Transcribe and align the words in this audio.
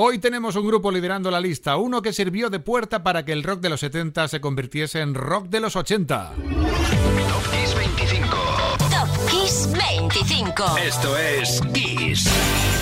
Hoy 0.00 0.20
tenemos 0.20 0.54
un 0.54 0.64
grupo 0.64 0.92
liderando 0.92 1.28
la 1.28 1.40
lista, 1.40 1.76
uno 1.76 2.00
que 2.02 2.12
sirvió 2.12 2.50
de 2.50 2.60
puerta 2.60 3.02
para 3.02 3.24
que 3.24 3.32
el 3.32 3.42
rock 3.42 3.58
de 3.58 3.68
los 3.68 3.80
70 3.80 4.28
se 4.28 4.40
convirtiese 4.40 5.00
en 5.00 5.12
rock 5.12 5.48
de 5.48 5.58
los 5.58 5.74
80. 5.74 6.34
Top 6.36 7.50
Kiss 7.50 7.74
25. 7.74 8.36
Top 8.78 9.28
Kiss 9.28 9.68
25. 9.72 10.76
Esto 10.78 11.18
es 11.18 11.60
Kiss. 11.74 12.77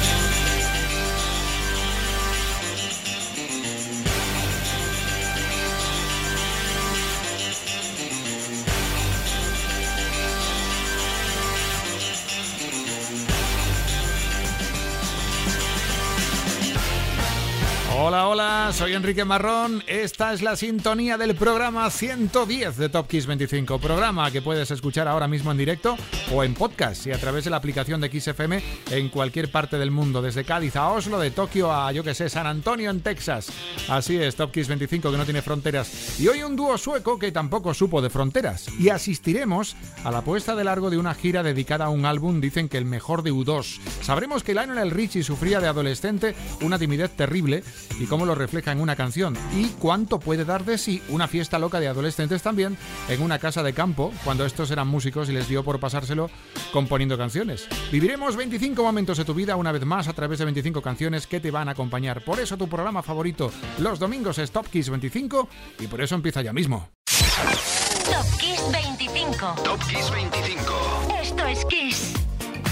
Hola, 18.09 18.29
hola, 18.29 18.70
soy 18.73 18.93
Enrique 18.93 19.24
Marrón. 19.24 19.83
Esta 19.88 20.33
es 20.33 20.41
la 20.41 20.55
sintonía 20.55 21.19
del 21.19 21.34
programa 21.34 21.91
110 21.91 22.77
de 22.77 22.88
Top 22.88 23.09
Kiss 23.09 23.27
25. 23.27 23.80
Programa 23.80 24.30
que 24.30 24.42
puedes 24.42 24.70
escuchar 24.70 25.09
ahora 25.09 25.27
mismo 25.27 25.51
en 25.51 25.59
directo 25.59 25.97
o 26.33 26.45
en 26.45 26.55
podcast 26.55 27.05
y 27.09 27.11
a 27.11 27.19
través 27.19 27.42
de 27.42 27.50
la 27.50 27.56
aplicación 27.56 28.00
de 28.00 28.09
Kiss 28.09 28.28
FM 28.28 28.62
en 28.92 29.09
cualquier 29.09 29.50
parte 29.50 29.77
del 29.77 29.91
mundo, 29.91 30.23
desde 30.23 30.45
Cádiz 30.45 30.77
a 30.77 30.88
Oslo, 30.91 31.19
de 31.19 31.33
Tokio 31.33 31.73
a, 31.73 31.91
yo 31.91 32.05
que 32.05 32.14
sé, 32.14 32.28
San 32.28 32.47
Antonio 32.47 32.91
en 32.91 33.00
Texas. 33.00 33.48
Así 33.88 34.16
es, 34.16 34.36
Top 34.36 34.52
Kiss 34.52 34.69
25 34.69 35.11
que 35.11 35.19
no 35.19 35.25
tiene 35.25 35.42
fronteras. 35.42 36.20
Y 36.20 36.28
hoy 36.28 36.45
un 36.45 36.55
dúo 36.55 36.78
sueco 36.78 37.19
que 37.19 37.33
tampoco 37.33 37.75
supo 37.75 38.00
de 38.00 38.11
fronteras. 38.11 38.69
Y 38.78 38.91
asistiremos 38.91 39.75
a 40.05 40.12
la 40.12 40.23
puesta 40.23 40.55
de 40.55 40.62
largo 40.62 40.91
de 40.91 40.98
una 40.98 41.14
gira 41.14 41.42
dedicada 41.42 41.86
a 41.86 41.91
un 41.91 42.06
álbum, 42.06 42.41
dicen 42.41 42.69
que 42.69 42.78
el 42.78 42.84
mejor 42.84 43.25
de 43.25 43.33
U2. 43.33 43.80
Sabremos 44.00 44.45
que 44.45 44.55
Lionel 44.55 44.92
Richie 44.92 45.25
sufría 45.25 45.59
de 45.59 45.66
adolescente 45.66 46.36
una 46.61 46.78
timidez 46.78 47.11
terrible 47.11 47.64
y 47.98 48.06
cómo 48.06 48.27
lo 48.27 48.34
refleja 48.34 48.73
en 48.73 48.80
una 48.80 48.96
canción 48.96 49.36
y 49.55 49.68
cuánto 49.78 50.18
puede 50.18 50.45
dar 50.45 50.64
de 50.64 50.78
sí 50.78 51.02
una 51.08 51.28
fiesta 51.28 51.58
loca 51.58 51.80
de 51.80 51.89
adolescentes 51.89 52.42
también 52.42 52.77
en 53.08 53.22
una 53.22 53.39
casa 53.39 53.62
de 53.62 53.72
campo 53.72 54.12
cuando 54.25 54.44
estos 54.44 54.70
eran 54.70 54.89
músicos 54.89 55.28
y 55.28 55.33
les 55.33 55.48
dio 55.48 55.64
por 55.64 55.80
pasárselo 55.80 56.30
componiendo 56.72 57.17
canciones. 57.17 57.69
Viviremos 57.91 58.36
25 58.36 58.83
momentos 58.83 59.19
de 59.19 59.24
tu 59.24 59.34
vida 59.34 59.56
una 59.56 59.72
vez 59.72 59.84
más 59.84 60.08
a 60.08 60.12
través 60.12 60.39
de 60.39 60.44
25 60.44 60.83
canciones 60.83 61.27
que 61.27 61.41
te 61.41 61.50
van 61.50 61.69
a 61.69 61.72
acompañar. 61.72 62.24
Por 62.24 62.41
eso 62.41 62.56
tu 62.56 62.69
programa 62.69 63.02
favorito 63.02 63.50
los 63.78 63.98
domingos 63.98 64.39
es 64.39 64.50
Top 64.50 64.67
Kiss 64.69 64.91
25 64.91 65.48
y 65.80 65.86
por 65.86 66.00
eso 66.00 66.14
empieza 66.14 66.42
ya 66.42 66.52
mismo. 66.52 66.89
Top 67.06 68.39
Kiss 68.39 68.61
25. 68.72 69.55
Top 69.62 69.80
Kiss 69.89 70.11
25. 70.11 70.72
Esto 71.20 71.47
es 71.47 71.64
Kiss. 71.67 72.16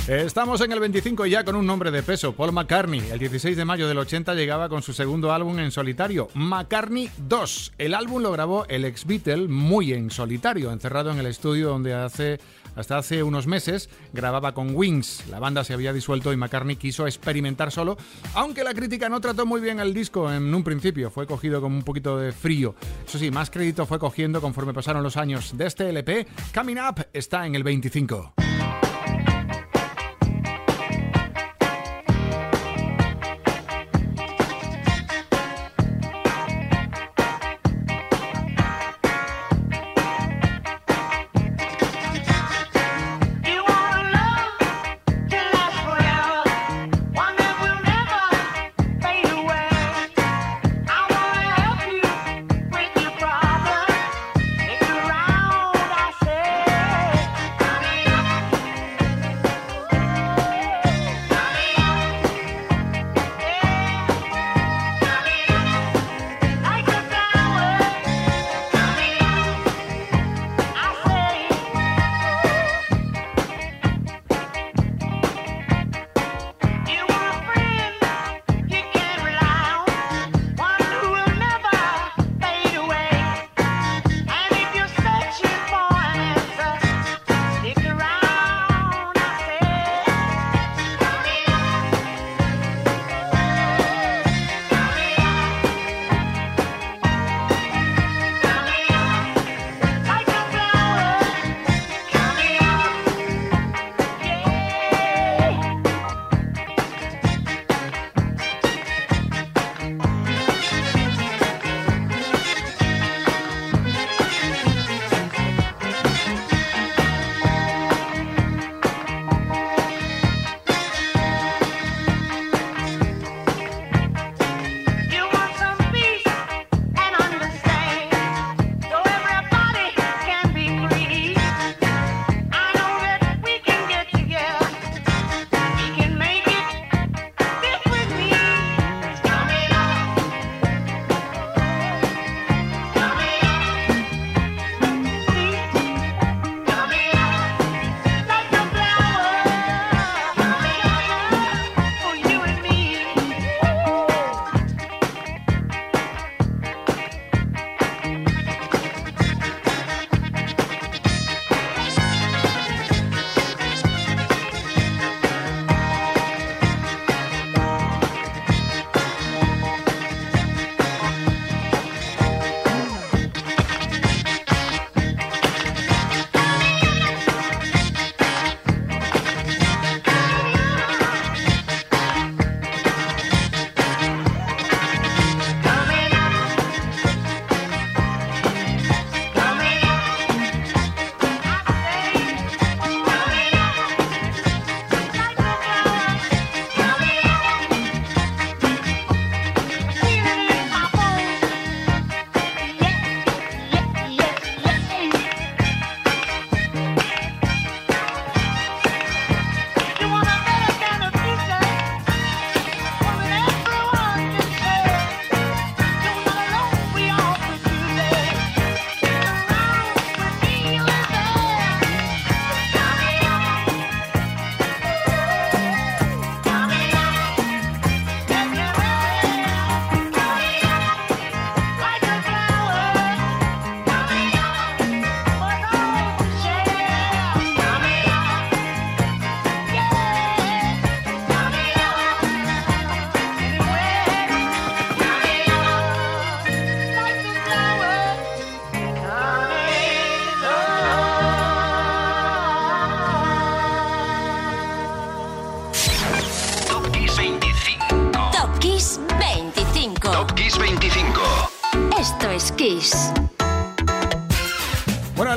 Estamos 0.06 0.60
en 0.60 0.70
el 0.70 0.80
25 0.80 1.24
ya 1.24 1.44
con 1.44 1.56
un 1.56 1.64
nombre 1.66 1.90
de 1.90 2.02
peso, 2.02 2.34
Paul 2.34 2.52
McCartney. 2.52 3.02
El 3.10 3.18
16 3.18 3.56
de 3.56 3.64
mayo 3.64 3.88
del 3.88 3.96
80 3.96 4.34
llegaba 4.34 4.68
con 4.68 4.82
su 4.82 4.92
segundo 4.92 5.32
álbum 5.32 5.58
en 5.58 5.70
solitario, 5.70 6.28
McCartney 6.34 7.08
2. 7.26 7.72
El 7.78 7.94
álbum 7.94 8.20
lo 8.20 8.30
grabó 8.30 8.66
el 8.68 8.84
ex 8.84 9.06
Beatle 9.06 9.48
muy 9.48 9.94
en 9.94 10.10
solitario, 10.10 10.72
encerrado 10.72 11.10
en 11.10 11.20
el 11.20 11.26
estudio 11.26 11.70
donde 11.70 11.94
hace 11.94 12.38
hasta 12.76 12.98
hace 12.98 13.22
unos 13.22 13.46
meses 13.46 13.88
grababa 14.12 14.52
con 14.52 14.76
Wings. 14.76 15.24
La 15.30 15.38
banda 15.38 15.64
se 15.64 15.72
había 15.72 15.94
disuelto 15.94 16.34
y 16.34 16.36
McCartney 16.36 16.76
quiso 16.76 17.06
experimentar 17.06 17.72
solo, 17.72 17.96
aunque 18.34 18.62
la 18.62 18.74
crítica 18.74 19.08
no 19.08 19.22
trató 19.22 19.46
muy 19.46 19.62
bien 19.62 19.80
el 19.80 19.94
disco 19.94 20.30
en 20.30 20.54
un 20.54 20.64
principio, 20.64 21.10
fue 21.10 21.26
cogido 21.26 21.62
con 21.62 21.72
un 21.72 21.82
poquito 21.82 22.18
de 22.18 22.32
frío. 22.32 22.74
Eso 23.06 23.18
sí, 23.18 23.30
más 23.30 23.48
crédito 23.48 23.86
fue 23.86 23.98
cogiendo 23.98 24.42
conforme 24.42 24.74
pasaron 24.74 25.02
los 25.02 25.16
años 25.16 25.56
de 25.56 25.64
este 25.64 25.88
LP. 25.88 26.26
Coming 26.52 26.76
Up 26.76 27.06
está 27.14 27.46
en 27.46 27.54
el 27.54 27.62
25. 27.62 28.43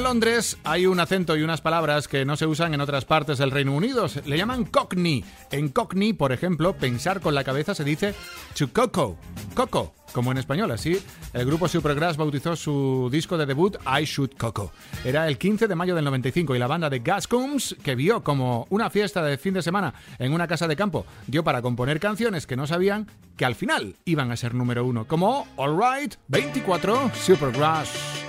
Londres 0.07 0.57
hay 0.63 0.85
un 0.85 1.01
acento 1.01 1.35
y 1.35 1.41
unas 1.41 1.59
palabras 1.59 2.07
que 2.07 2.23
no 2.23 2.37
se 2.37 2.45
usan 2.45 2.73
en 2.73 2.79
otras 2.79 3.03
partes 3.03 3.39
del 3.39 3.51
Reino 3.51 3.73
Unido. 3.73 4.07
Le 4.23 4.37
llaman 4.37 4.63
cockney. 4.63 5.25
En 5.51 5.67
cockney, 5.67 6.13
por 6.13 6.31
ejemplo, 6.31 6.77
pensar 6.77 7.19
con 7.19 7.35
la 7.35 7.43
cabeza 7.43 7.75
se 7.75 7.83
dice 7.83 8.15
to 8.57 8.71
coco. 8.71 9.17
Coco, 9.53 9.93
como 10.13 10.31
en 10.31 10.37
español. 10.37 10.71
Así, 10.71 10.97
el 11.33 11.45
grupo 11.45 11.67
Supergrass 11.67 12.15
bautizó 12.15 12.55
su 12.55 13.09
disco 13.11 13.37
de 13.37 13.45
debut 13.45 13.75
I 13.85 14.05
Shoot 14.05 14.37
Coco. 14.37 14.71
Era 15.03 15.27
el 15.27 15.37
15 15.37 15.67
de 15.67 15.75
mayo 15.75 15.93
del 15.93 16.05
95 16.05 16.55
y 16.55 16.59
la 16.59 16.67
banda 16.67 16.89
de 16.89 16.99
Gascooms, 16.99 17.75
que 17.83 17.95
vio 17.95 18.23
como 18.23 18.65
una 18.69 18.89
fiesta 18.89 19.21
de 19.21 19.37
fin 19.37 19.55
de 19.55 19.61
semana 19.61 19.93
en 20.19 20.31
una 20.31 20.47
casa 20.47 20.69
de 20.69 20.77
campo, 20.77 21.05
dio 21.27 21.43
para 21.43 21.61
componer 21.61 21.99
canciones 21.99 22.47
que 22.47 22.55
no 22.55 22.65
sabían 22.65 23.07
que 23.35 23.43
al 23.43 23.55
final 23.55 23.97
iban 24.05 24.31
a 24.31 24.37
ser 24.37 24.53
número 24.53 24.85
uno, 24.85 25.05
como 25.05 25.47
All 25.57 25.77
Right 25.77 26.15
24 26.29 27.11
Supergrass. 27.13 28.26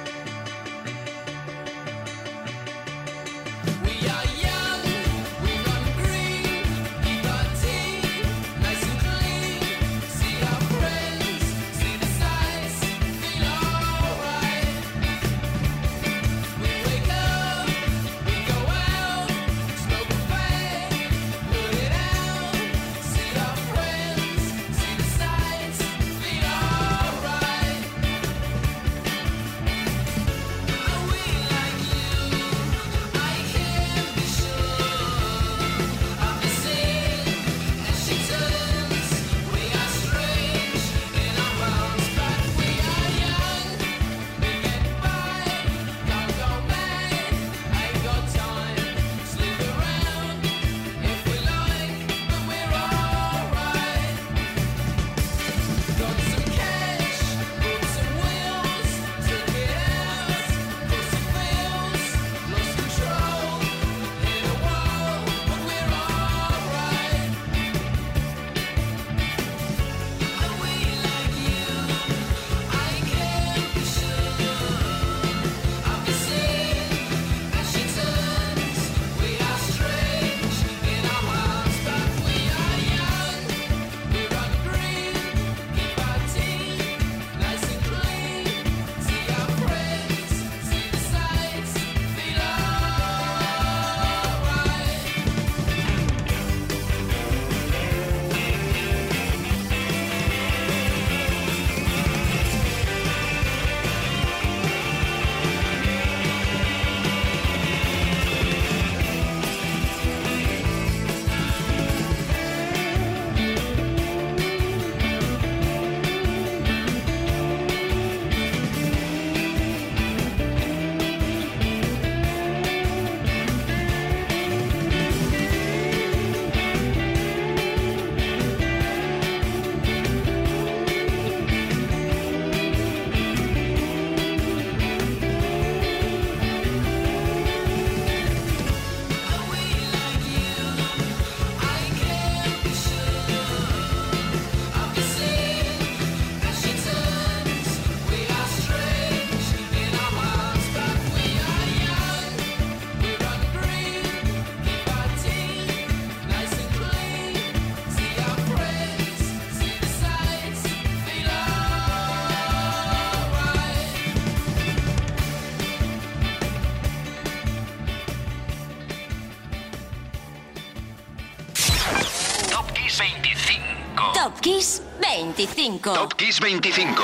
25. 175.38 175.92
Top 175.92 176.14
Kiss 176.14 176.40
25. 176.40 177.00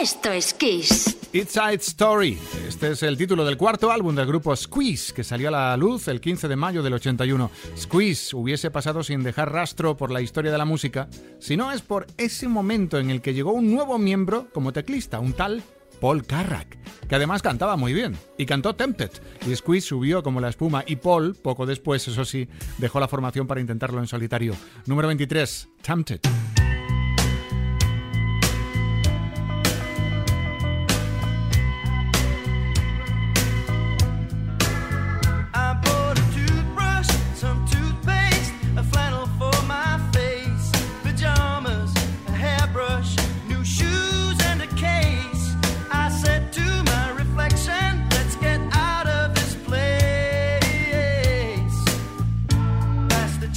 Esto 0.00 0.30
es 0.30 0.54
Kiss. 0.54 1.18
It's 1.32 1.54
Side 1.54 1.80
Story. 1.80 2.38
Este 2.68 2.92
es 2.92 3.02
el 3.02 3.16
título 3.16 3.44
del 3.44 3.56
cuarto 3.56 3.90
álbum 3.90 4.14
del 4.14 4.28
grupo 4.28 4.54
Squeeze, 4.54 5.12
que 5.12 5.24
salió 5.24 5.48
a 5.48 5.50
la 5.50 5.76
luz 5.76 6.06
el 6.06 6.20
15 6.20 6.46
de 6.46 6.54
mayo 6.54 6.84
del 6.84 6.94
81. 6.94 7.50
Squeeze 7.76 8.36
hubiese 8.36 8.70
pasado 8.70 9.02
sin 9.02 9.24
dejar 9.24 9.50
rastro 9.50 9.96
por 9.96 10.12
la 10.12 10.20
historia 10.20 10.52
de 10.52 10.58
la 10.58 10.64
música, 10.64 11.08
si 11.40 11.56
no 11.56 11.72
es 11.72 11.82
por 11.82 12.06
ese 12.16 12.46
momento 12.46 12.96
en 12.96 13.10
el 13.10 13.20
que 13.20 13.34
llegó 13.34 13.50
un 13.50 13.74
nuevo 13.74 13.98
miembro 13.98 14.46
como 14.54 14.72
teclista, 14.72 15.18
un 15.18 15.32
tal 15.32 15.60
Paul 16.00 16.24
Carrack, 16.24 16.78
que 17.08 17.16
además 17.16 17.42
cantaba 17.42 17.74
muy 17.74 17.92
bien 17.92 18.16
y 18.36 18.46
cantó 18.46 18.76
Tempted. 18.76 19.10
Y 19.48 19.56
Squeeze 19.56 19.88
subió 19.88 20.22
como 20.22 20.40
la 20.40 20.50
espuma 20.50 20.84
y 20.86 20.94
Paul, 20.94 21.34
poco 21.34 21.66
después, 21.66 22.06
eso 22.06 22.24
sí, 22.24 22.48
dejó 22.78 23.00
la 23.00 23.08
formación 23.08 23.48
para 23.48 23.60
intentarlo 23.60 23.98
en 23.98 24.06
solitario. 24.06 24.54
Número 24.86 25.08
23, 25.08 25.68
Tempted. 25.82 26.20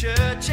Church 0.01 0.49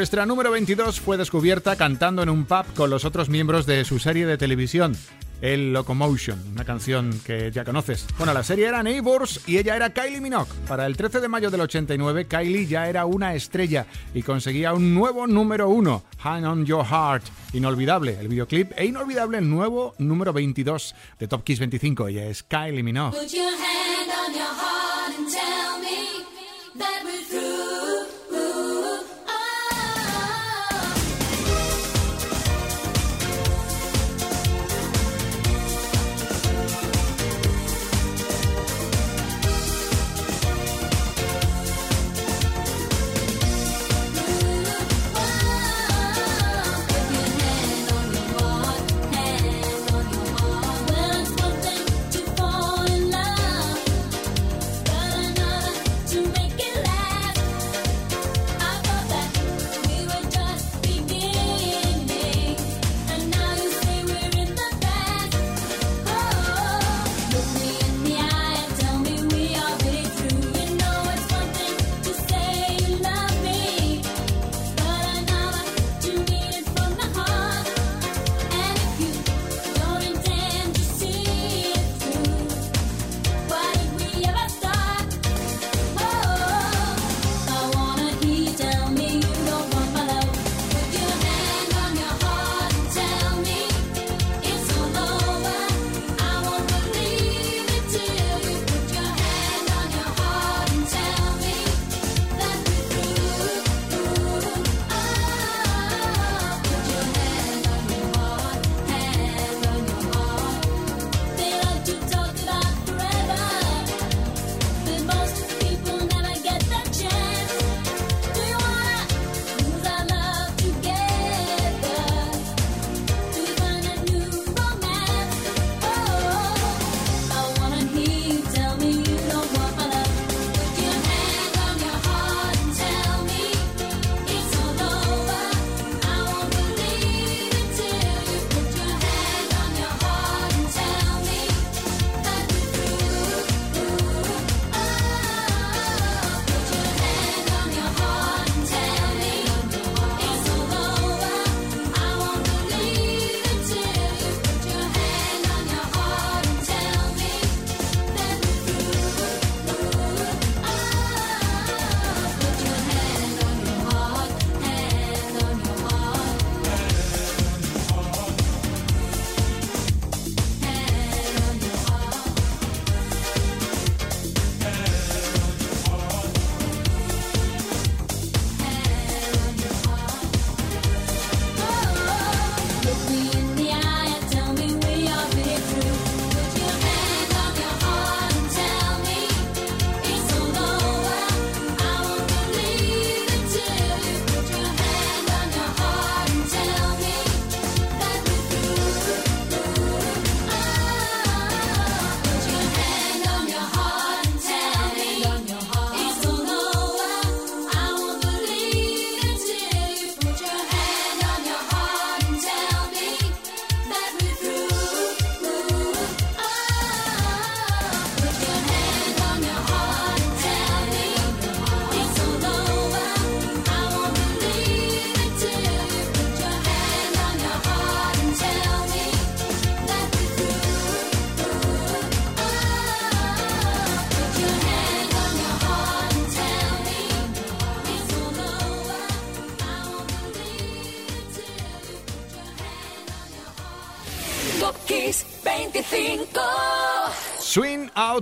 Nuestra 0.00 0.24
número 0.24 0.50
22 0.50 0.98
fue 0.98 1.18
descubierta 1.18 1.76
cantando 1.76 2.22
en 2.22 2.30
un 2.30 2.46
pub 2.46 2.64
con 2.74 2.88
los 2.88 3.04
otros 3.04 3.28
miembros 3.28 3.66
de 3.66 3.84
su 3.84 3.98
serie 3.98 4.24
de 4.24 4.38
televisión, 4.38 4.96
El 5.42 5.74
Locomotion, 5.74 6.42
una 6.52 6.64
canción 6.64 7.20
que 7.22 7.50
ya 7.52 7.66
conoces. 7.66 8.06
Bueno, 8.16 8.32
la 8.32 8.42
serie 8.42 8.66
era 8.66 8.82
Neighbors 8.82 9.42
y 9.46 9.58
ella 9.58 9.76
era 9.76 9.92
Kylie 9.92 10.22
Minogue. 10.22 10.50
Para 10.66 10.86
el 10.86 10.96
13 10.96 11.20
de 11.20 11.28
mayo 11.28 11.50
del 11.50 11.60
89, 11.60 12.24
Kylie 12.24 12.66
ya 12.66 12.88
era 12.88 13.04
una 13.04 13.34
estrella 13.34 13.84
y 14.14 14.22
conseguía 14.22 14.72
un 14.72 14.94
nuevo 14.94 15.26
número 15.26 15.68
uno, 15.68 16.02
Hang 16.20 16.44
on 16.46 16.64
Your 16.64 16.86
Heart. 16.86 17.24
Inolvidable 17.52 18.16
el 18.18 18.28
videoclip 18.28 18.72
e 18.76 18.86
inolvidable 18.86 19.36
el 19.36 19.50
nuevo 19.50 19.94
número 19.98 20.32
22 20.32 20.94
de 21.18 21.28
Top 21.28 21.44
Kiss 21.44 21.58
25. 21.58 22.08
Ella 22.08 22.24
es 22.24 22.42
Kylie 22.42 22.82
Minogue. 22.82 23.18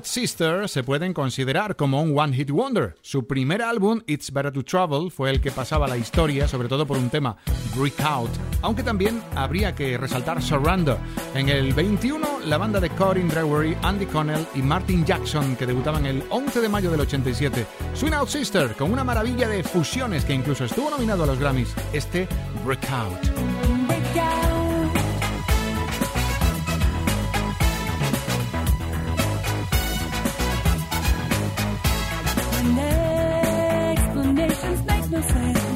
Sister 0.05 0.69
se 0.69 0.83
pueden 0.83 1.13
considerar 1.13 1.77
como 1.77 2.03
un 2.03 2.19
One 2.19 2.35
Hit 2.35 2.51
Wonder. 2.51 2.97
Su 3.03 3.27
primer 3.27 3.63
álbum, 3.63 4.03
It's 4.07 4.33
Better 4.33 4.53
to 4.53 4.63
Travel, 4.63 5.11
fue 5.11 5.31
el 5.31 5.41
que 5.41 5.51
pasaba 5.51 5.89
la 5.89 5.97
historia, 5.97 6.47
sobre 6.47 6.69
todo 6.69 6.87
por 6.87 6.97
un 6.97 7.11
tema, 7.11 7.37
Break 7.77 8.01
Out. 8.01 8.31
Aunque 8.63 8.83
también 8.83 9.23
habría 9.35 9.75
que 9.75 9.97
resaltar 9.97 10.43
Surrender. 10.43 10.97
En 11.35 11.49
el 11.49 11.73
21, 11.73 12.41
la 12.47 12.59
banda 12.59 12.81
de 12.81 12.91
Corin 12.91 13.29
Drewery, 13.29 13.77
Andy 13.83 14.07
Connell 14.07 14.47
y 14.55 14.63
Martin 14.63 15.05
Jackson, 15.05 15.57
que 15.57 15.67
debutaban 15.67 16.07
el 16.07 16.23
11 16.31 16.61
de 16.61 16.69
mayo 16.69 16.91
del 16.91 17.01
87. 17.01 17.67
Swing 17.95 18.13
Out 18.13 18.29
Sister, 18.29 18.75
con 18.75 18.93
una 18.93 19.05
maravilla 19.05 19.49
de 19.49 19.63
fusiones 19.63 20.25
que 20.25 20.35
incluso 20.35 20.65
estuvo 20.65 20.91
nominado 20.91 21.25
a 21.25 21.27
los 21.27 21.39
Grammys. 21.39 21.75
Este, 21.93 22.29
Break 22.65 22.91
Out. 22.91 23.58
I'm 35.19 35.25
sorry. 35.25 35.68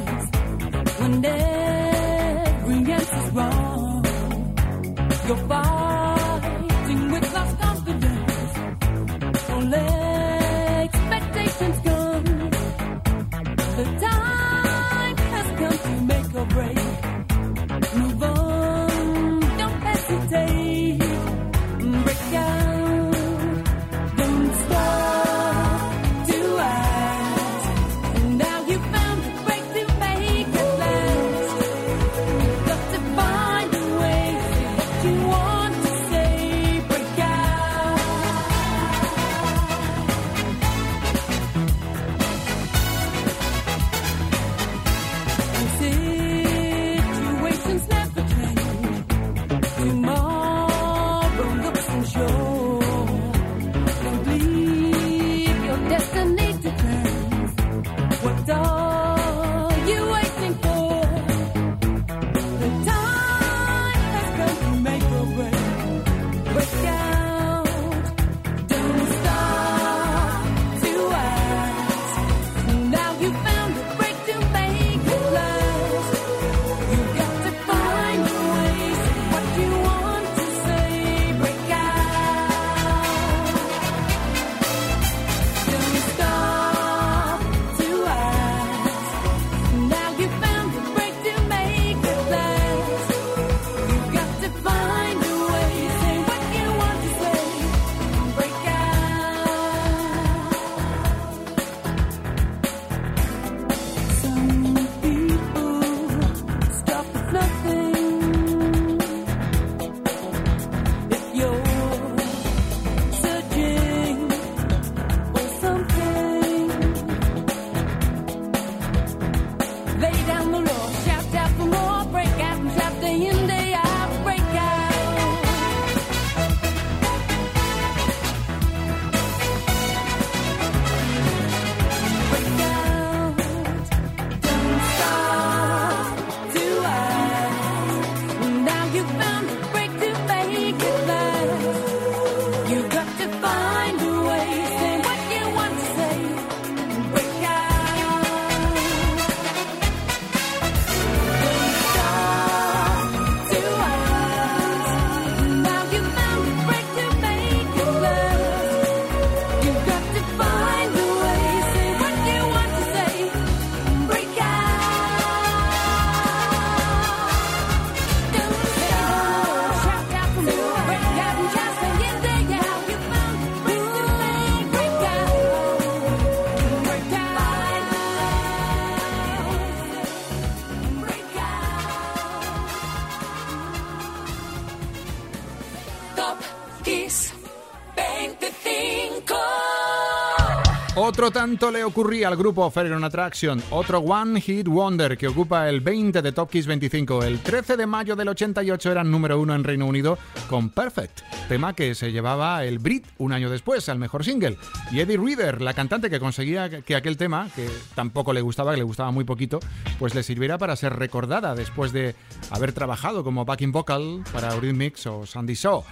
Otro 191.23 191.39
tanto 191.39 191.71
le 191.71 191.85
ocurría 191.85 192.27
al 192.27 192.35
grupo 192.35 192.69
Fairground 192.69 193.05
Attraction, 193.05 193.63
otro 193.69 193.99
One 193.99 194.41
Hit 194.41 194.67
Wonder 194.67 195.17
que 195.17 195.29
ocupa 195.29 195.69
el 195.69 195.79
20 195.79 196.21
de 196.21 196.33
Top 196.33 196.49
Kiss 196.49 196.67
25. 196.67 197.23
El 197.23 197.39
13 197.39 197.77
de 197.77 197.87
mayo 197.87 198.17
del 198.17 198.27
88 198.27 198.91
eran 198.91 199.09
número 199.09 199.39
uno 199.39 199.55
en 199.55 199.63
Reino 199.63 199.85
Unido 199.85 200.17
con 200.49 200.69
Perfect, 200.69 201.21
tema 201.47 201.73
que 201.73 201.95
se 201.95 202.11
llevaba 202.11 202.65
el 202.65 202.77
Brit 202.77 203.05
un 203.19 203.31
año 203.31 203.49
después 203.49 203.87
al 203.87 203.99
mejor 203.99 204.25
single. 204.25 204.57
Y 204.91 204.99
Eddie 204.99 205.15
Reader, 205.15 205.61
la 205.61 205.73
cantante 205.73 206.09
que 206.09 206.19
conseguía 206.19 206.81
que 206.81 206.93
aquel 206.93 207.15
tema, 207.15 207.47
que 207.55 207.69
tampoco 207.95 208.33
le 208.33 208.41
gustaba, 208.41 208.71
que 208.71 208.79
le 208.79 208.83
gustaba 208.83 209.11
muy 209.11 209.23
poquito, 209.23 209.61
pues 209.99 210.13
le 210.15 210.23
sirviera 210.23 210.57
para 210.57 210.75
ser 210.75 210.93
recordada 210.93 211.55
después 211.55 211.93
de 211.93 212.15
haber 212.51 212.73
trabajado 212.73 213.23
como 213.23 213.45
backing 213.45 213.71
vocal 213.71 214.25
para 214.33 214.53
Eurythmics 214.55 215.07
o 215.07 215.25
Sandy 215.25 215.53
Shaw. 215.53 215.85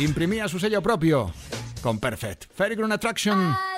Imprimía 0.00 0.46
su 0.46 0.58
sello 0.58 0.82
propio 0.82 1.32
con 1.80 1.98
Perfect. 1.98 2.52
Fairground 2.54 2.92
Attraction. 2.92 3.73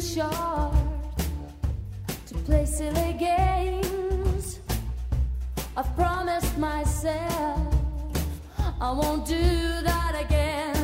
Short 0.00 0.74
to 2.26 2.34
play 2.46 2.64
silly 2.64 3.12
games. 3.18 4.60
I've 5.76 5.94
promised 5.94 6.56
myself 6.58 7.74
I 8.80 8.92
won't 8.92 9.26
do 9.26 9.36
that 9.36 10.24
again. 10.24 10.79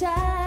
time. 0.00 0.39